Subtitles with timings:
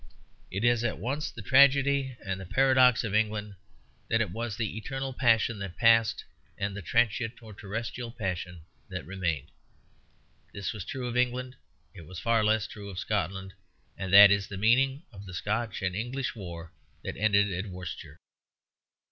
[0.49, 3.53] It is at once the tragedy and the paradox of England
[4.09, 6.25] that it was the eternal passion that passed,
[6.57, 9.51] and the transient or terrestrial passion that remained.
[10.53, 11.55] This was true of England;
[11.93, 13.53] it was far less true of Scotland;
[13.95, 16.71] and that is the meaning of the Scotch and English war
[17.03, 18.17] that ended at Worcester.